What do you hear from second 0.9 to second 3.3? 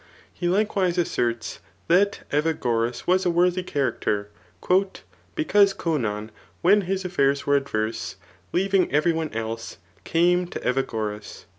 asserts that Evagoras was a